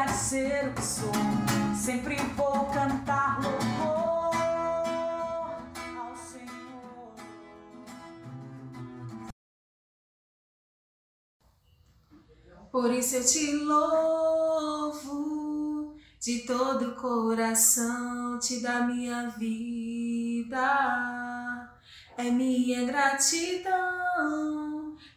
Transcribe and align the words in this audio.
deixar 0.00 0.06
de 0.06 0.12
ser 0.12 0.68
o 0.68 0.74
que 0.74 0.82
sou. 0.82 1.12
Sempre 1.76 2.16
vou 2.36 2.66
cantar 2.66 3.40
louvor 3.42 4.36
ao 5.98 6.16
Senhor. 6.16 6.50
Por 12.70 12.90
isso 12.92 13.16
eu 13.16 13.24
te 13.24 13.56
louvo 13.56 15.10
de 16.20 16.40
todo 16.40 16.90
o 16.90 16.96
coração, 16.96 18.38
te 18.38 18.60
dá 18.60 18.82
minha 18.82 19.30
vida, 19.30 20.60
é 22.16 22.30
minha 22.30 22.84
gratidão. 22.84 24.20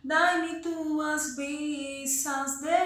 Dai-me 0.03 0.59
tuas 0.61 1.35
bênçãos, 1.35 2.59
derrama 2.59 2.82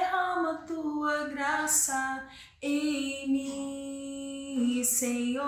tua 1.07 1.23
graça 1.29 2.27
em 2.61 3.29
mim, 3.29 4.83
Senhor. 4.83 5.47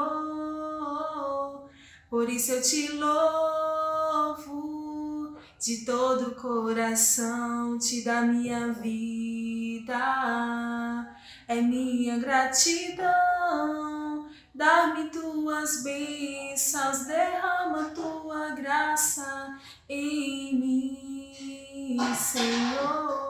Por 2.10 2.30
isso 2.30 2.54
eu 2.54 2.62
te 2.62 2.94
louvo 2.94 4.58
de 5.60 5.84
todo 5.84 6.30
o 6.30 6.36
coração, 6.36 7.78
te 7.78 8.06
dá 8.06 8.22
minha 8.22 8.72
vida, 8.72 10.00
é 11.46 11.60
minha 11.62 12.18
gratidão. 12.20 13.10
Dá-me 14.56 15.10
tuas 15.10 15.84
bênçãos, 15.84 17.06
derrama 17.06 17.90
tua 17.90 18.52
graça 18.52 19.60
em 19.90 20.56
mim, 20.58 21.98
Senhor. 22.16 23.29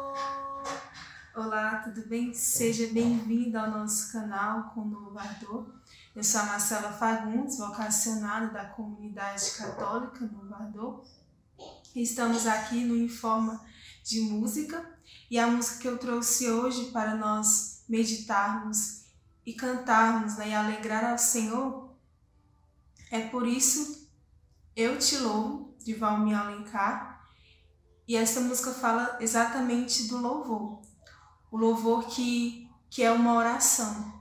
Olá, 1.42 1.78
tudo 1.78 2.06
bem? 2.06 2.34
Seja 2.34 2.88
bem-vindo 2.88 3.58
ao 3.58 3.72
nosso 3.72 4.12
canal 4.12 4.72
com 4.72 4.82
o 4.82 4.86
Novo 4.90 5.18
Ardor. 5.18 5.74
Eu 6.14 6.22
sou 6.22 6.42
a 6.42 6.48
Marcela 6.48 6.92
Fagundes, 6.92 7.58
vocacionada 7.58 8.52
da 8.52 8.66
comunidade 8.66 9.50
católica 9.52 10.26
Novo 10.26 10.54
Ardor. 10.54 11.06
Estamos 11.96 12.46
aqui 12.46 12.84
no 12.84 12.94
Informa 12.94 13.66
de 14.04 14.20
Música 14.20 14.86
e 15.32 15.40
a 15.40 15.48
música 15.48 15.80
que 15.80 15.88
eu 15.88 15.98
trouxe 15.98 16.52
hoje 16.52 16.92
para 16.92 17.16
nós 17.16 17.86
meditarmos 17.88 19.06
e 19.46 19.54
cantarmos 19.54 20.36
né, 20.36 20.50
e 20.50 20.54
alegrar 20.54 21.06
ao 21.06 21.18
Senhor 21.18 21.96
é 23.10 23.30
por 23.30 23.48
isso 23.48 24.10
eu 24.76 25.00
te 25.00 25.18
louvo 25.18 25.74
de 25.80 25.94
Valmir 25.94 26.38
Alencar 26.38 27.26
e 28.06 28.18
essa 28.18 28.42
música 28.42 28.74
fala 28.74 29.18
exatamente 29.22 30.10
do 30.10 30.18
louvor, 30.18 30.82
o 31.52 31.58
louvor 31.58 32.06
que, 32.06 32.70
que 32.90 33.04
é 33.04 33.12
uma 33.12 33.36
oração. 33.36 34.14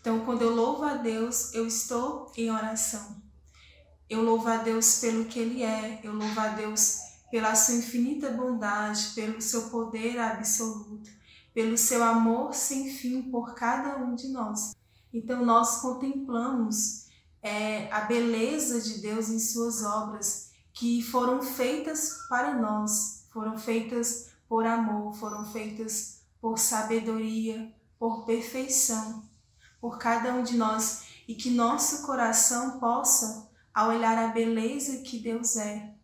Então, 0.00 0.24
quando 0.24 0.42
eu 0.42 0.54
louvo 0.54 0.84
a 0.84 0.94
Deus, 0.94 1.52
eu 1.52 1.66
estou 1.66 2.32
em 2.36 2.50
oração. 2.50 3.20
Eu 4.08 4.22
louvo 4.22 4.48
a 4.48 4.56
Deus 4.56 4.98
pelo 4.98 5.26
que 5.26 5.38
Ele 5.38 5.62
é, 5.62 6.00
eu 6.02 6.12
louvo 6.12 6.40
a 6.40 6.48
Deus 6.48 6.98
pela 7.30 7.54
sua 7.54 7.76
infinita 7.76 8.30
bondade, 8.30 9.12
pelo 9.14 9.40
seu 9.40 9.68
poder 9.68 10.18
absoluto, 10.18 11.10
pelo 11.54 11.78
seu 11.78 12.02
amor 12.02 12.54
sem 12.54 12.90
fim 12.90 13.22
por 13.30 13.54
cada 13.54 13.98
um 13.98 14.14
de 14.14 14.28
nós. 14.28 14.74
Então, 15.12 15.44
nós 15.44 15.80
contemplamos 15.80 17.06
é, 17.42 17.92
a 17.92 18.02
beleza 18.02 18.80
de 18.80 19.00
Deus 19.00 19.28
em 19.28 19.38
suas 19.38 19.82
obras, 19.84 20.50
que 20.72 21.02
foram 21.02 21.42
feitas 21.42 22.26
para 22.28 22.54
nós, 22.54 23.26
foram 23.32 23.58
feitas 23.58 24.30
por 24.48 24.66
amor, 24.66 25.14
foram 25.14 25.44
feitas 25.44 26.19
por 26.40 26.58
sabedoria, 26.58 27.74
por 27.98 28.24
perfeição, 28.24 29.28
por 29.80 29.98
cada 29.98 30.34
um 30.34 30.42
de 30.42 30.56
nós, 30.56 31.04
e 31.28 31.34
que 31.34 31.50
nosso 31.50 32.06
coração 32.06 32.80
possa, 32.80 33.48
ao 33.72 33.90
olhar 33.90 34.18
a 34.18 34.28
beleza 34.28 34.98
que 35.02 35.18
Deus 35.18 35.56
é, 35.56 35.94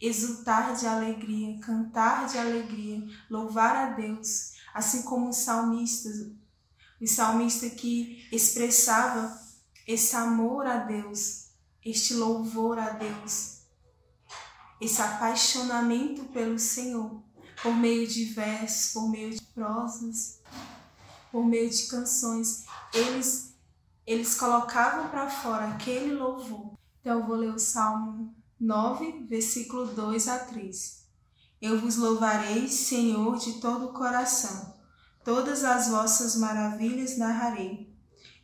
exultar 0.00 0.76
de 0.76 0.86
alegria, 0.86 1.58
cantar 1.60 2.26
de 2.26 2.38
alegria, 2.38 3.02
louvar 3.30 3.76
a 3.76 3.90
Deus, 3.94 4.54
assim 4.74 5.02
como 5.02 5.30
os 5.30 5.36
salmistas, 5.36 6.30
o 7.00 7.06
salmista 7.06 7.68
que 7.70 8.28
expressava 8.30 9.40
esse 9.86 10.14
amor 10.16 10.66
a 10.66 10.78
Deus, 10.78 11.50
este 11.84 12.14
louvor 12.14 12.78
a 12.78 12.90
Deus, 12.90 13.60
esse 14.80 15.00
apaixonamento 15.00 16.24
pelo 16.24 16.58
Senhor, 16.58 17.22
por 17.66 17.74
meio 17.74 18.06
de 18.06 18.26
versos, 18.26 18.92
por 18.92 19.10
meio 19.10 19.30
de 19.32 19.42
prosas, 19.42 20.38
por 21.32 21.44
meio 21.44 21.68
de 21.68 21.88
canções, 21.88 22.64
eles 22.94 23.56
eles 24.06 24.36
colocavam 24.36 25.08
para 25.08 25.28
fora 25.28 25.70
aquele 25.70 26.14
louvor. 26.14 26.74
Então 27.00 27.18
eu 27.18 27.26
vou 27.26 27.34
ler 27.34 27.52
o 27.52 27.58
Salmo 27.58 28.32
9, 28.60 29.26
versículo 29.28 29.84
2 29.84 30.28
a 30.28 30.38
3. 30.38 31.06
Eu 31.60 31.80
vos 31.80 31.96
louvarei, 31.96 32.68
Senhor, 32.68 33.36
de 33.36 33.54
todo 33.54 33.86
o 33.86 33.92
coração. 33.92 34.76
Todas 35.24 35.64
as 35.64 35.88
vossas 35.88 36.36
maravilhas 36.36 37.18
narrarei. 37.18 37.92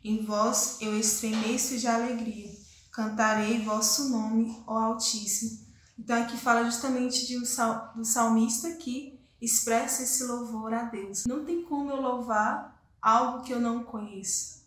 Em 0.03 0.21
vós 0.25 0.79
eu 0.81 0.99
estremeço 0.99 1.77
de 1.77 1.87
alegria. 1.87 2.51
Cantarei 2.91 3.63
vosso 3.63 4.09
nome, 4.09 4.61
ó 4.67 4.77
Altíssimo. 4.79 5.65
Então 5.97 6.21
aqui 6.21 6.35
fala 6.35 6.65
justamente 6.65 7.25
de 7.25 7.37
um 7.37 7.45
sal, 7.45 7.93
do 7.95 8.03
salmista 8.03 8.69
que 8.73 9.12
expressa 9.43 10.03
esse 10.03 10.23
louvor 10.23 10.73
a 10.73 10.83
Deus. 10.83 11.25
Não 11.25 11.43
tem 11.43 11.63
como 11.63 11.91
eu 11.91 12.01
louvar 12.01 12.81
algo 13.01 13.43
que 13.43 13.53
eu 13.53 13.59
não 13.59 13.83
conheço. 13.83 14.63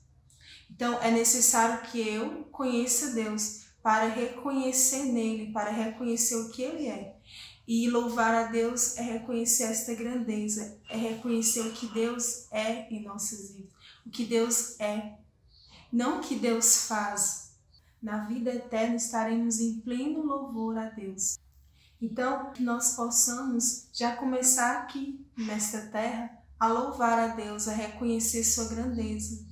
Então 0.70 1.00
é 1.00 1.10
necessário 1.10 1.88
que 1.90 2.00
eu 2.00 2.44
conheça 2.52 3.14
Deus 3.14 3.66
para 3.82 4.08
reconhecer 4.08 5.04
nele, 5.04 5.52
para 5.52 5.70
reconhecer 5.70 6.34
o 6.36 6.50
que 6.50 6.62
ele 6.62 6.88
é. 6.88 7.16
E 7.66 7.88
louvar 7.88 8.34
a 8.34 8.44
Deus 8.44 8.96
é 8.96 9.02
reconhecer 9.02 9.64
esta 9.64 9.94
grandeza, 9.94 10.78
é 10.88 10.96
reconhecer 10.96 11.60
o 11.60 11.72
que 11.72 11.86
Deus 11.88 12.46
é 12.52 12.88
em 12.92 13.02
nossas 13.02 13.52
vidas, 13.52 13.72
o 14.04 14.10
que 14.10 14.24
Deus 14.24 14.78
é, 14.78 15.14
não 15.92 16.18
o 16.18 16.20
que 16.20 16.36
Deus 16.36 16.86
faz. 16.86 17.56
Na 18.00 18.24
vida 18.26 18.54
eterna 18.54 18.96
estaremos 18.96 19.58
em 19.58 19.80
pleno 19.80 20.24
louvor 20.24 20.78
a 20.78 20.86
Deus. 20.90 21.38
Então, 22.00 22.52
que 22.52 22.62
nós 22.62 22.94
possamos 22.94 23.86
já 23.92 24.14
começar 24.16 24.82
aqui, 24.82 25.26
nesta 25.36 25.80
terra, 25.80 26.30
a 26.58 26.68
louvar 26.68 27.18
a 27.18 27.26
Deus, 27.28 27.68
a 27.68 27.72
reconhecer 27.72 28.44
Sua 28.44 28.66
grandeza, 28.66 29.44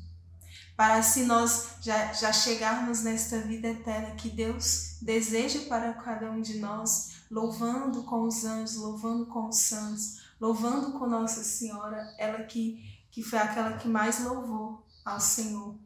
para 0.77 0.97
assim 0.97 1.25
nós 1.25 1.77
já, 1.81 2.13
já 2.13 2.33
chegarmos 2.33 3.03
nesta 3.03 3.39
vida 3.39 3.69
eterna 3.69 4.17
que 4.17 4.29
Deus 4.29 4.97
deseja 5.01 5.61
para 5.69 5.93
cada 5.95 6.31
um 6.31 6.41
de 6.41 6.59
nós, 6.59 7.13
louvando 7.31 8.03
com 8.03 8.23
os 8.23 8.45
anjos, 8.45 8.77
louvando 8.77 9.27
com 9.27 9.49
os 9.49 9.57
santos, 9.57 10.21
louvando 10.41 10.99
com 10.99 11.07
Nossa 11.07 11.45
Senhora, 11.45 12.13
ela 12.19 12.43
que, 12.43 12.83
que 13.11 13.23
foi 13.23 13.39
aquela 13.39 13.77
que 13.77 13.87
mais 13.87 14.25
louvou 14.25 14.85
ao 15.05 15.21
Senhor. 15.21 15.77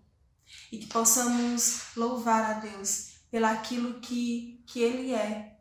E 0.73 0.79
que 0.79 0.87
possamos 0.87 1.83
louvar 1.95 2.51
a 2.51 2.55
Deus 2.55 3.19
pelaquilo 3.31 4.01
que, 4.01 4.65
que 4.67 4.81
Ele 4.81 5.13
é. 5.13 5.58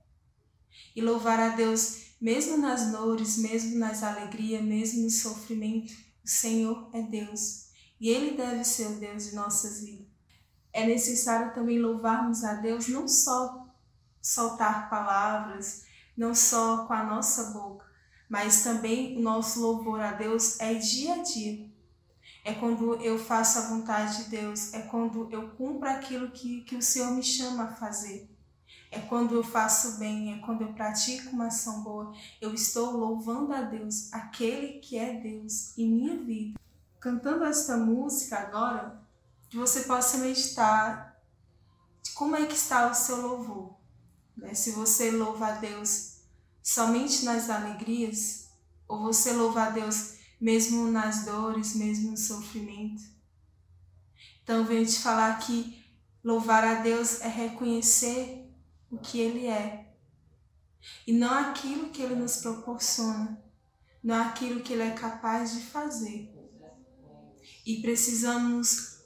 E 0.96 1.02
louvar 1.02 1.40
a 1.40 1.50
Deus 1.50 2.08
mesmo 2.20 2.58
nas 2.58 2.92
dores, 2.92 3.38
mesmo 3.38 3.78
nas 3.78 4.04
alegrias, 4.04 4.64
mesmo 4.64 5.04
no 5.04 5.10
sofrimento. 5.10 5.94
O 6.24 6.30
Senhor 6.30 6.90
é 6.94 7.02
Deus 7.02 7.68
e 8.00 8.10
Ele 8.10 8.36
deve 8.36 8.64
ser 8.64 8.88
o 8.88 9.00
Deus 9.00 9.30
de 9.30 9.36
nossas 9.36 9.82
vidas. 9.82 10.08
É 10.72 10.86
necessário 10.86 11.54
também 11.54 11.80
louvarmos 11.80 12.44
a 12.44 12.56
Deus, 12.56 12.88
não 12.88 13.08
só 13.08 13.68
soltar 14.22 14.90
palavras, 14.90 15.86
não 16.16 16.36
só 16.36 16.86
com 16.86 16.94
a 16.94 17.04
nossa 17.04 17.52
boca, 17.52 17.86
mas 18.30 18.64
também 18.64 19.18
o 19.18 19.22
nosso 19.22 19.60
louvor 19.62 20.00
a 20.02 20.12
Deus 20.12 20.60
é 20.60 20.74
dia 20.76 21.16
a 21.16 21.24
dia. 21.24 21.72
É 22.44 22.54
quando 22.54 22.96
eu 23.02 23.18
faço 23.18 23.58
a 23.58 23.70
vontade 23.70 24.24
de 24.24 24.30
Deus, 24.30 24.74
é 24.74 24.82
quando 24.84 25.32
eu 25.32 25.50
cumpro 25.52 25.90
aquilo 25.90 26.32
que, 26.32 26.62
que 26.62 26.76
o 26.76 26.82
Senhor 26.82 27.12
me 27.12 27.24
chama 27.24 27.64
a 27.64 27.76
fazer. 27.76 28.30
É 28.90 29.00
quando 29.00 29.36
eu 29.36 29.44
faço 29.44 29.98
bem, 29.98 30.34
é 30.34 30.40
quando 30.40 30.62
eu 30.62 30.74
pratico 30.74 31.32
uma 31.32 31.48
ação 31.48 31.84
boa. 31.84 32.14
Eu 32.40 32.54
estou 32.54 32.92
louvando 32.92 33.54
a 33.54 33.62
Deus, 33.62 34.12
aquele 34.14 34.80
que 34.80 34.98
é 34.98 35.14
Deus 35.14 35.78
em 35.78 35.88
minha 35.90 36.18
vida 36.18 36.58
cantando 37.00 37.46
esta 37.46 37.78
música 37.78 38.38
agora, 38.38 39.02
que 39.50 39.58
você 39.58 39.84
possa 39.84 40.18
meditar 40.18 41.18
de 42.04 42.12
como 42.12 42.36
é 42.36 42.46
que 42.46 42.56
está 42.56 42.92
o 42.92 42.94
seu 42.94 43.22
louvor. 43.22 43.78
Né? 44.36 44.54
Se 44.54 44.72
você 44.72 45.12
louva 45.12 45.48
a 45.48 45.52
Deus 45.52 46.18
somente 46.62 47.24
nas 47.24 47.50
alegrias, 47.50 48.50
ou 48.88 49.00
você 49.00 49.32
louva 49.32 49.64
a 49.64 49.70
Deus 49.70 50.18
mesmo 50.40 50.92
nas 50.92 51.24
dores, 51.24 51.76
mesmo 51.76 52.12
no 52.12 52.18
sofrimento. 52.18 53.04
Então, 54.44 54.66
venho 54.66 54.86
te 54.86 55.00
falar 55.00 55.40
que 55.40 55.84
louvar 56.24 56.64
a 56.64 56.76
Deus 56.76 57.22
é 57.22 57.28
reconhecer 57.28 58.47
o 58.92 58.98
que 58.98 59.20
Ele 59.20 59.48
é 59.48 59.88
e 61.06 61.14
não 61.14 61.34
aquilo 61.34 61.90
que 61.90 62.02
Ele 62.02 62.16
nos 62.16 62.38
proporciona, 62.38 63.42
não 64.04 64.16
aquilo 64.16 64.62
que 64.62 64.74
Ele 64.74 64.84
é 64.84 64.92
capaz 64.92 65.54
de 65.54 65.62
fazer. 65.62 66.34
E 67.66 67.82
precisamos 67.82 69.00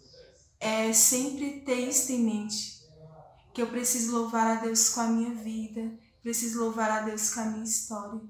é, 0.60 0.94
sempre 0.94 1.62
ter 1.62 1.90
isso 1.90 2.12
em 2.12 2.24
mente, 2.24 2.82
que 3.54 3.62
eu 3.62 3.68
preciso 3.68 4.12
louvar 4.12 4.58
a 4.58 4.62
Deus 4.62 4.90
com 4.90 5.02
a 5.02 5.08
minha 5.08 5.34
vida, 5.34 5.92
preciso 6.22 6.60
louvar 6.60 6.92
a 6.92 7.02
Deus 7.02 7.34
com 7.34 7.42
a 7.42 7.46
minha 7.46 7.64
história, 7.64 8.22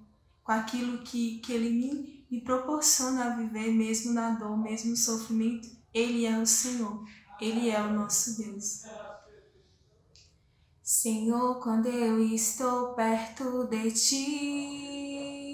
com 0.43 0.51
aquilo 0.51 1.03
que, 1.03 1.39
que 1.39 1.51
Ele 1.51 1.69
me, 1.69 2.25
me 2.29 2.41
proporciona 2.41 3.25
a 3.25 3.35
viver, 3.35 3.71
mesmo 3.71 4.13
na 4.13 4.31
dor, 4.31 4.57
mesmo 4.57 4.91
no 4.91 4.97
sofrimento. 4.97 5.69
Ele 5.93 6.25
é 6.25 6.37
o 6.39 6.45
Senhor, 6.45 7.05
Ele 7.39 7.69
é 7.69 7.81
o 7.81 7.93
nosso 7.93 8.37
Deus. 8.37 8.83
Senhor, 10.83 11.59
quando 11.61 11.85
eu 11.87 12.19
estou 12.19 12.93
perto 12.95 13.65
de 13.67 13.91
ti, 13.91 15.51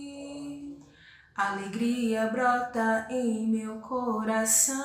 alegria 1.36 2.28
brota 2.28 3.06
em 3.12 3.46
meu 3.48 3.80
coração. 3.82 4.78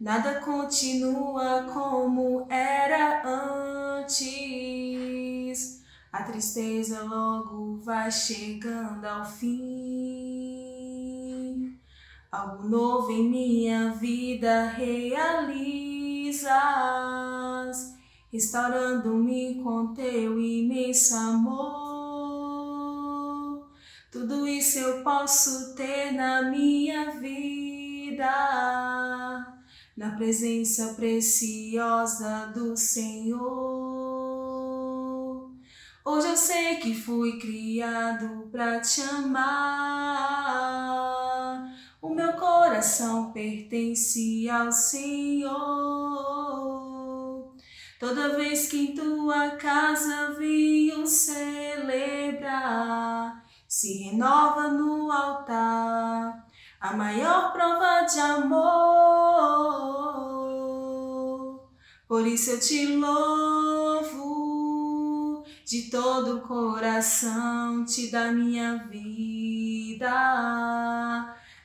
Nada 0.00 0.40
continua 0.40 1.66
como 1.72 2.46
era 2.50 3.22
antes. 4.00 4.64
A 6.10 6.22
tristeza 6.22 7.02
logo 7.02 7.76
vai 7.82 8.10
chegando 8.10 9.04
ao 9.04 9.26
fim. 9.26 10.24
Algo 12.32 12.66
novo 12.66 13.10
em 13.10 13.28
minha 13.28 13.90
vida 13.92 14.70
realizas, 14.70 16.50
restaurando-me 18.34 19.62
com 19.62 19.94
teu 19.94 20.40
imenso 20.40 21.14
amor. 21.14 21.54
Tudo 24.10 24.48
isso 24.48 24.80
eu 24.80 25.04
posso 25.04 25.76
ter 25.76 26.10
na 26.10 26.42
minha 26.42 27.12
vida 27.12 28.26
na 29.96 30.16
presença 30.16 30.94
preciosa 30.94 32.46
do 32.46 32.76
Senhor. 32.76 33.38
Hoje 36.04 36.26
eu 36.26 36.36
sei 36.36 36.78
que 36.78 36.92
fui 36.92 37.38
criado 37.38 38.48
para 38.50 38.80
te 38.80 39.00
amar. 39.00 39.44
O 42.02 42.12
meu 42.12 42.32
coração 42.32 43.30
pertence 43.30 44.50
ao 44.50 44.72
Senhor. 44.72 45.73
Toda 48.06 48.36
vez 48.36 48.68
que 48.68 48.76
em 48.76 48.94
tua 48.94 49.52
casa 49.52 50.34
venho 50.38 51.06
celebrar, 51.06 51.82
se 53.66 54.02
renova 54.02 54.68
no 54.68 55.10
altar 55.10 56.46
a 56.78 56.94
maior 56.94 57.54
prova 57.54 58.02
de 58.02 58.20
amor. 58.20 58.60
Por 62.06 62.26
isso 62.26 62.50
eu 62.50 62.60
te 62.60 62.94
louvo 62.94 64.22
de 65.64 65.90
todo 65.90 66.36
o 66.36 66.42
coração, 66.42 67.86
te 67.86 68.10
dá 68.10 68.30
minha 68.30 68.86
vida, 68.86 70.04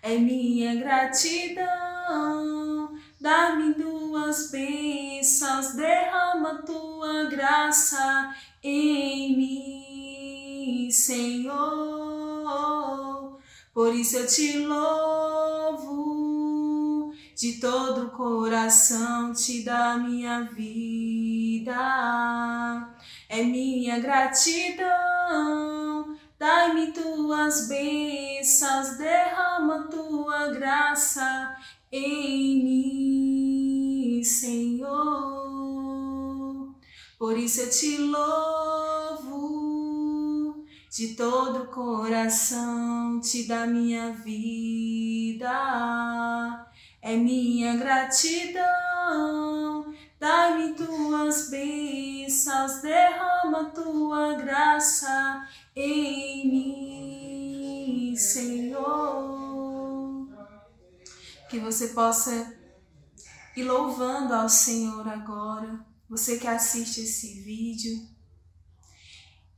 é 0.02 0.18
minha 0.18 0.74
gratidão. 0.76 2.79
Dá-me 3.20 3.74
duas 3.74 4.50
bênçãos, 4.50 5.74
derrama 5.74 6.64
tua 6.66 7.26
graça 7.26 8.34
em 8.64 9.36
mim, 9.36 10.90
Senhor. 10.90 12.10
Por 13.74 13.94
isso 13.94 14.16
eu 14.18 14.26
te 14.26 14.60
louvo, 14.60 15.94
de 17.36 17.60
todo 17.60 18.06
o 18.08 18.12
coração 18.12 19.34
te 19.34 19.64
dá 19.64 19.98
minha 19.98 20.44
vida, 20.44 21.76
é 23.28 23.44
minha 23.44 24.00
gratidão. 24.00 24.90
Dai-me 26.38 26.94
tuas 26.94 27.68
bênçãos, 27.68 28.98
derrama 28.98 29.90
tua 29.90 30.48
graça 30.54 31.54
em 31.92 32.64
mim, 32.64 32.89
Senhor. 34.24 34.90
Por 37.18 37.38
isso 37.38 37.62
eu 37.62 37.70
te 37.70 37.98
louvo 37.98 39.50
de 40.90 41.16
todo 41.16 41.64
o 41.64 41.68
coração 41.68 43.22
te 43.22 43.48
dá 43.48 43.66
minha 43.66 44.12
vida, 44.12 45.48
é 47.02 47.16
minha 47.16 47.78
gratidão. 47.78 48.66
Dai-me 50.20 50.74
tuas 50.74 51.50
bênçãos, 51.50 52.82
derrama 52.82 53.70
tua 53.74 54.34
graça 54.34 55.48
em 55.76 56.50
mim, 56.52 58.16
Senhor. 58.18 58.68
Que 61.50 61.60
você 61.60 61.88
possa 61.90 62.59
ir 63.60 63.64
louvando 63.64 64.34
ao 64.34 64.48
Senhor 64.48 65.08
agora, 65.08 65.86
você 66.08 66.40
que 66.40 66.48
assiste 66.48 67.02
esse 67.02 67.42
vídeo 67.42 68.08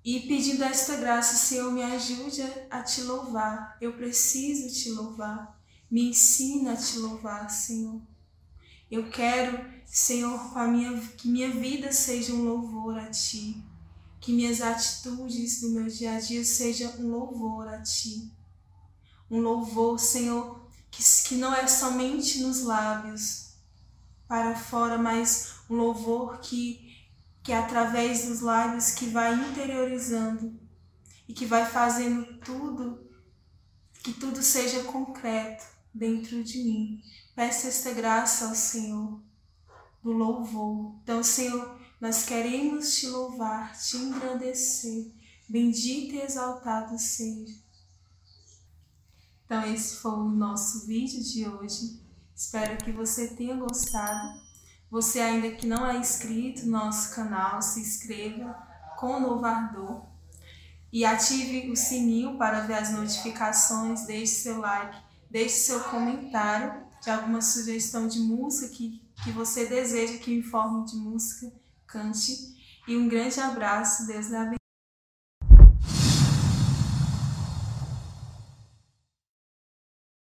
e 0.04 0.22
pedindo 0.22 0.64
esta 0.64 0.98
graça, 0.98 1.36
Senhor, 1.36 1.72
me 1.72 1.84
ajude 1.84 2.42
a 2.72 2.82
te 2.82 3.04
louvar. 3.04 3.78
Eu 3.80 3.94
preciso 3.94 4.74
te 4.74 4.90
louvar. 4.90 5.62
Me 5.90 6.10
ensina 6.10 6.74
a 6.74 6.76
te 6.76 6.98
louvar, 6.98 7.50
Senhor. 7.52 8.02
Eu 8.90 9.10
quero, 9.10 9.64
Senhor, 9.86 10.52
minha, 10.68 11.00
que 11.00 11.28
minha 11.28 11.52
vida 11.52 11.92
seja 11.92 12.34
um 12.34 12.44
louvor 12.44 12.98
a 12.98 13.12
Ti. 13.12 13.64
Que 14.20 14.34
minhas 14.34 14.62
atitudes 14.62 15.62
do 15.62 15.70
meu 15.70 15.86
dia 15.86 16.16
a 16.16 16.20
dia 16.20 16.44
sejam 16.44 16.92
um 17.00 17.12
louvor 17.12 17.68
a 17.68 17.82
Ti. 17.84 18.32
Um 19.30 19.40
louvor, 19.40 20.00
Senhor, 20.00 20.68
que, 20.90 21.04
que 21.28 21.36
não 21.36 21.54
é 21.54 21.68
somente 21.68 22.40
nos 22.40 22.64
lábios 22.64 23.51
para 24.32 24.56
fora, 24.56 24.98
mas 24.98 25.56
um 25.70 25.76
louvor 25.76 26.40
que 26.40 26.90
que 27.44 27.52
é 27.52 27.58
através 27.58 28.28
dos 28.28 28.40
lábios 28.40 28.92
que 28.92 29.08
vai 29.08 29.34
interiorizando 29.34 30.58
e 31.28 31.34
que 31.34 31.46
vai 31.46 31.66
fazendo 31.66 32.40
tudo, 32.40 33.12
que 34.02 34.14
tudo 34.14 34.42
seja 34.42 34.86
concreto 34.86 35.66
dentro 35.94 36.42
de 36.46 36.64
mim. 36.64 37.02
Peço 37.36 37.68
esta 37.68 37.92
graça 37.92 38.48
ao 38.48 38.56
Senhor 38.56 39.22
do 40.02 40.14
louvor. 40.14 40.96
Então, 41.04 41.22
Senhor, 41.22 41.78
nós 42.00 42.24
queremos 42.24 42.96
te 42.96 43.08
louvar, 43.08 43.78
te 43.78 43.98
engrandecer. 43.98 45.12
Bendito 45.50 46.16
e 46.16 46.22
exaltado 46.22 46.98
seja. 46.98 47.60
Então, 49.44 49.66
esse 49.74 49.96
foi 49.96 50.12
o 50.12 50.30
nosso 50.30 50.88
vídeo 50.88 51.22
de 51.22 51.50
hoje. 51.50 52.01
Espero 52.42 52.76
que 52.78 52.92
você 52.92 53.28
tenha 53.28 53.56
gostado. 53.56 54.42
Você 54.90 55.20
ainda 55.20 55.52
que 55.52 55.68
não 55.68 55.86
é 55.86 55.96
inscrito 55.98 56.66
no 56.66 56.72
nosso 56.72 57.14
canal, 57.14 57.62
se 57.62 57.80
inscreva 57.80 58.58
com 58.98 59.14
o 59.14 59.20
novo 59.20 60.10
e 60.92 61.06
ative 61.06 61.70
o 61.70 61.76
sininho 61.76 62.40
para 62.40 62.62
ver 62.62 62.74
as 62.74 62.90
notificações, 62.90 64.08
deixe 64.08 64.34
seu 64.42 64.60
like, 64.60 64.98
deixe 65.30 65.56
seu 65.56 65.82
comentário 65.84 66.84
de 67.00 67.12
alguma 67.12 67.44
sugestão 67.44 68.08
de 68.08 68.20
música 68.20 68.74
que, 68.74 69.00
que 69.24 69.32
você 69.32 69.68
deseja 69.68 70.18
que 70.18 70.34
informe 70.34 70.84
de 70.88 70.96
música, 70.96 71.54
cante. 71.86 72.36
E 72.88 72.98
um 72.98 73.08
grande 73.08 73.40
abraço, 73.40 74.08
Deus 74.08 74.34
abençoe. 74.34 74.61